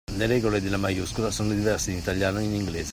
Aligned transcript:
Le 0.17 0.25
regole 0.25 0.63
della 0.63 0.77
maiuscola 0.77 1.29
sono 1.29 1.53
diverse 1.53 1.91
in 1.91 1.97
italiano 1.97 2.39
e 2.39 2.43
in 2.45 2.55
inglese. 2.55 2.89